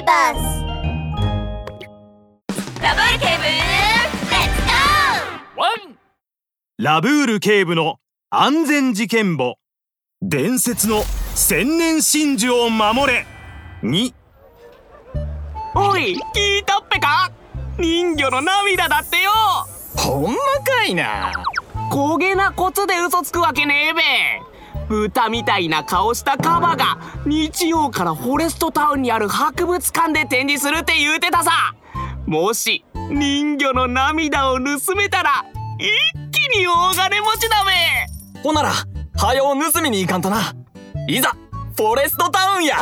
[0.00, 0.64] ーバース
[2.80, 5.98] ダブルケーブルレッツゴーワン
[6.78, 7.98] ラブール警部の
[8.30, 9.56] 安全事件簿。
[10.22, 11.02] 伝説の
[11.34, 13.26] 千年真珠を守れ。
[13.82, 14.14] 2
[15.74, 17.30] おい聞いたっぺか？
[17.78, 19.30] 人魚の涙だってよ。
[19.96, 21.32] ほんまかいな。
[21.90, 24.00] 焦げなコツで嘘つくわけねえべ
[24.90, 31.52] 豚みたいな顔したカバが日曜からフォレストタウンにある博物館で展示するって言うてたさ。
[32.26, 35.44] もし人魚の涙を盗めたら
[35.78, 35.88] 一
[36.32, 37.64] 気に大金持ちだ
[38.34, 38.42] べ。
[38.42, 38.72] ほなら
[39.16, 40.54] はよう盗みに行かんとな。
[41.06, 41.36] いざ
[41.76, 42.76] フォレストタウンや。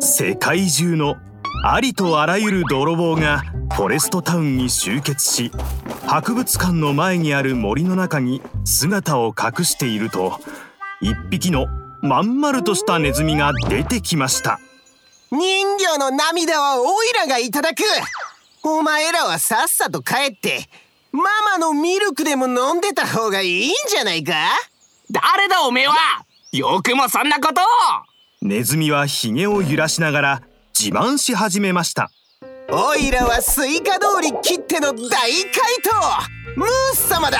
[0.00, 1.16] 世界中の
[1.64, 3.42] ありとあらゆる泥棒が
[3.74, 5.50] フォレストタウンに集結し
[6.06, 10.38] 博物館の前にある森の中に姿を隠していると
[11.00, 11.66] 一匹の
[12.00, 14.60] まん丸としたネズミが出てきました。
[15.32, 17.82] 人魚の涙はオイラがいただく。
[18.62, 20.68] お前らはさっさと帰って
[21.10, 24.32] ママのミルクでも飲んでた方がいいんじゃないか？
[25.10, 25.94] 誰だおめえは？
[26.52, 27.64] よくもそんなことを！
[28.42, 30.42] ネズミはヒゲを揺らしながら
[30.78, 32.10] 自慢し始めました
[32.68, 35.08] オイラはスイカ通りきっての大怪
[35.82, 35.90] 盗
[36.56, 37.38] ムース様だ。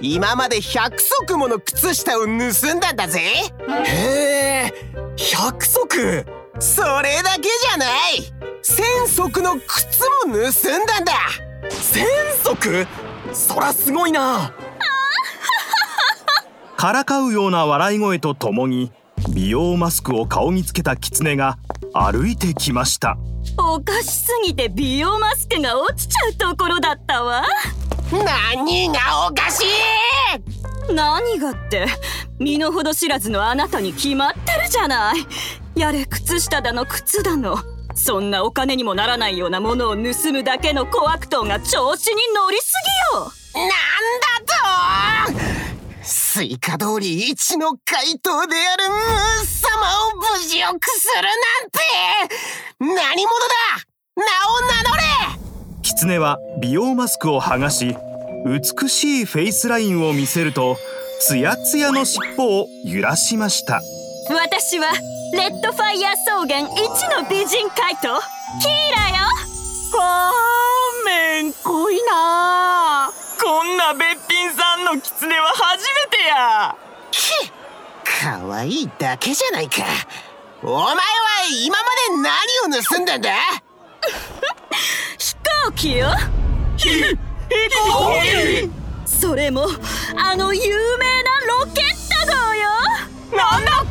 [0.00, 3.20] 今まで100足もの靴下を盗んだんだぜ。
[3.84, 4.72] へえ
[5.16, 6.24] 100足？
[6.60, 8.22] それだけじゃない。
[8.62, 11.12] 1000足の靴も盗んだんだ。
[11.70, 12.04] 1000
[12.44, 12.86] 足？
[13.32, 14.52] そらすごいな。
[16.76, 18.92] からかうような笑い声とともに
[19.30, 21.58] 美容マスクを顔につけたキツネが
[21.94, 23.16] 歩いてきました
[23.58, 27.44] おかしすぎて美容マスクが落ちちゃうところだったわ。
[28.12, 30.92] 何がおかしい？
[30.92, 31.86] 何がって
[32.38, 35.26] 身の程知らずのあなたに決まってるじゃない。
[35.78, 37.58] やれ靴下だの靴だの。
[37.94, 42.74] そんなお金にもならないようなものを盗むだけの小悪党が調子に乗りす
[43.14, 43.32] ぎよ。
[43.54, 43.70] なん
[45.26, 45.40] だと
[46.02, 48.98] スイカ通り一の怪盗であるムー
[49.44, 49.70] ス様
[50.12, 51.28] を無事よくするな
[51.66, 51.78] んて
[52.78, 53.24] 何者だ？
[54.16, 55.02] 名を名乗れ！
[55.82, 57.96] キツネは美容マスクを剥がし
[58.44, 60.76] 美しいフェイスラインを見せると
[61.20, 63.80] ツヤツヤの尻尾を揺らしました。
[64.28, 64.92] 私は
[65.32, 66.68] レッドファイヤー草原一
[67.16, 69.24] の美人怪盗キーラよ。
[69.98, 73.10] わーめんこいな
[73.42, 76.76] こんなべっぴんさんのキツネは初めてや。
[77.10, 77.50] ひ
[78.20, 79.82] 可愛いだけじゃないか
[80.68, 80.96] お前は
[81.64, 81.84] 今ま
[82.16, 82.28] で
[82.66, 83.30] 何を盗んだんだ？
[85.16, 85.34] 飛
[85.64, 86.08] 行機よ？
[86.76, 87.20] 飛行
[88.24, 88.70] 機。
[89.06, 89.66] それも
[90.16, 92.68] あの有名なロケット号よ。
[93.36, 93.86] なんだっ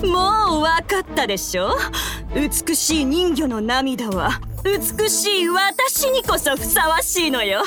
[0.00, 0.06] て？
[0.08, 1.76] もう分かったでしょ？
[2.34, 7.62] 美しい人魚の涙は美しい私にこそふさわしいのよ。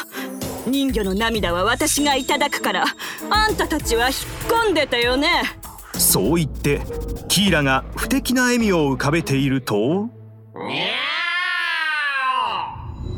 [0.68, 2.86] 人魚の涙は私がいただくから
[3.30, 4.18] あんたたちは引っ
[4.66, 5.59] 込んでたよね？
[6.00, 6.82] そう言って
[7.28, 10.10] キーラが不敵な笑みを浮かべていると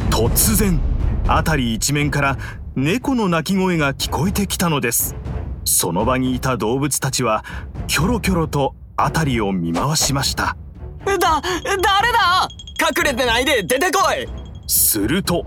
[0.10, 0.80] 突然
[1.28, 2.38] 辺り一面から
[2.76, 5.16] 猫の鳴き声が聞こえてきたのです。
[5.64, 7.46] その場にいた動物たちは
[7.88, 10.58] キョロキョロと辺りを見回しました。
[11.06, 11.82] だ誰
[12.12, 12.48] だ？
[12.80, 14.28] 隠れてないで出てこい。
[14.68, 15.46] すると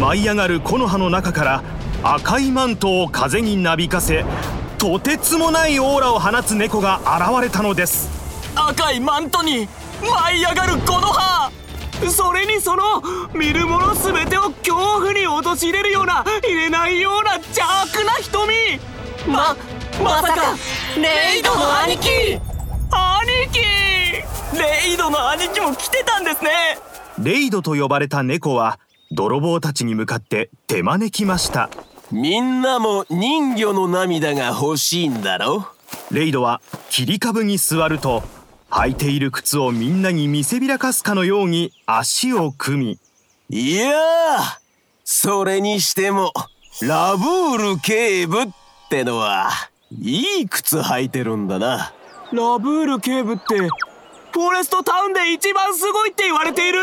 [0.00, 1.62] 舞い上がる木の葉の中から
[2.02, 4.24] 赤いマントを風になびかせ
[4.84, 8.10] とてつもないオーラを放つ猫が現れたのです。
[8.54, 9.66] 赤いマントに
[10.02, 11.50] 舞い上がるこの葉。
[12.10, 13.02] それにその
[13.32, 18.78] 見るもの全てを恐怖に陥れるような入れないような邪悪な瞳。
[19.26, 19.56] ま
[20.02, 20.54] まさか。
[21.00, 22.10] レイドの兄貴。
[22.34, 22.42] 兄
[23.52, 23.60] 貴。
[24.58, 26.50] レイドの兄貴も来てたんですね。
[27.18, 28.78] レイドと呼ばれた猫は
[29.10, 31.70] 泥棒たちに向かって手招きました
[32.14, 35.66] みんなも人魚の涙が欲しいんだろ？
[36.12, 38.22] レイドは切り株に座ると
[38.70, 42.98] 履いている靴をみんなに見せびらかすかのように足を組
[43.50, 43.58] み。
[43.58, 43.94] いやー
[45.02, 46.32] それにしても
[46.82, 48.46] ラブール警部っ
[48.88, 49.50] てのは
[49.90, 51.92] いい靴履いてるんだな。
[52.30, 56.78] ラブール警部ってフォレストタウンで一番すごいって言われている？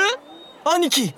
[0.65, 1.13] 兄貴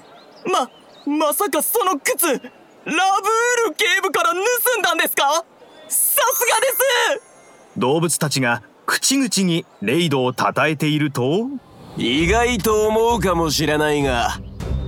[0.45, 0.69] ま
[1.11, 2.39] まさかその靴
[2.85, 5.45] ラブール警部から盗んだんですか？
[5.87, 6.67] さすがで
[7.17, 7.79] す！
[7.79, 11.47] 動物たちが口々にレイドを称えていると？
[11.97, 14.39] 意外と思うかもしれないが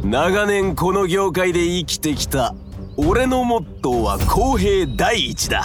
[0.03, 2.53] 長年この業界で生きてきた
[2.97, 5.63] 俺のモットーは公平第一だ。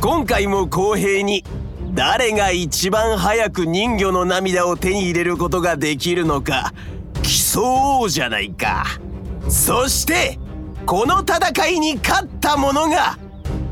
[0.00, 1.42] 今回も公平に
[1.92, 6.72] 誰が一番早く人魚の涙を手に入れることができるのか
[7.52, 8.84] 競おうじゃないか。
[9.48, 10.38] そして
[10.88, 13.18] この戦いに勝った者が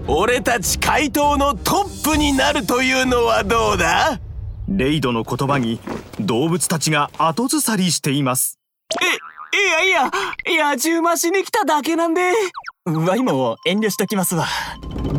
[0.07, 4.21] 俺たち怪盗のトップになるというのはどうだ？
[4.69, 5.81] レイドの言葉に
[6.21, 8.59] 動物たちが後ずさりしています。
[9.01, 12.33] えいやいや野獣増しに来ただけなんで。
[12.85, 14.45] ワイも遠慮しときますわ。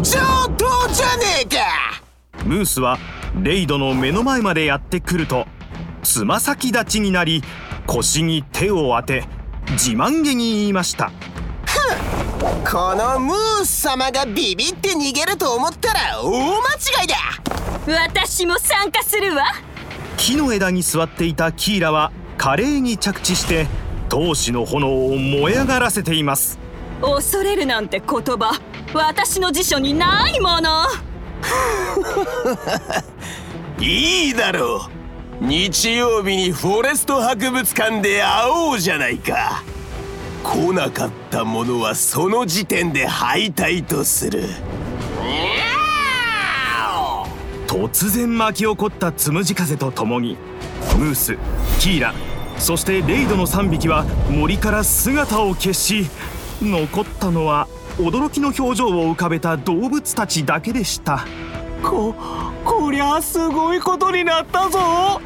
[0.04, 0.20] 上
[0.56, 2.44] 等じゃねえか！
[2.46, 3.00] ムースは
[3.42, 5.48] レイドの目の前までやってくると
[6.04, 7.42] つま先立ちになり
[7.88, 9.26] 腰に手を当て
[9.72, 11.12] 自慢げに言いました
[12.70, 16.58] このムース様がビビって逃げると思ったら大間
[17.02, 17.16] 違いだ。
[18.12, 19.46] 私も参加するわ。
[20.18, 23.68] 木の枝に座っていたキーラは華麗に着地して
[24.10, 26.60] 闘志の炎を燃え上がらせています。
[27.02, 28.60] 恐れるなんて言葉
[28.94, 30.88] 私の辞書にないもの。
[33.80, 34.90] いいだろ
[35.42, 35.46] う。
[35.46, 39.64] 日曜日にフォレスト博物館で会おうじゃないか
[40.44, 44.44] 来なかった者はその時点で敗退とする。
[47.68, 50.38] 突然巻き起こったつむじ風とともに
[50.98, 51.38] ムース
[51.80, 52.14] キーラ
[52.58, 56.08] そしてレイドの3匹は森から姿を消し
[56.62, 57.68] 残ったのは
[57.98, 61.26] 驚きの表情を浮かべた動物たちだけでした。
[61.84, 62.16] こ
[62.66, 65.22] こりゃすごいことになったぞ